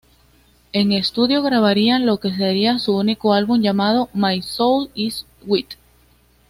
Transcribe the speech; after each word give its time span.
En 0.73 0.91
estudio 0.93 1.43
grabarían 1.43 2.07
lo 2.07 2.17
que 2.19 2.33
sería 2.33 2.79
su 2.79 2.95
único 2.97 3.35
álbum, 3.35 3.61
llamado 3.61 4.09
My 4.15 4.41
Soul 4.41 4.89
is 4.95 5.27
wet. 5.45 5.77